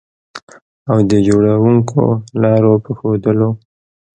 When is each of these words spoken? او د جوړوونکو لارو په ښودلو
او 0.91 0.97
د 1.09 1.11
جوړوونکو 1.27 2.01
لارو 2.41 2.73
په 2.83 2.91
ښودلو 2.97 3.49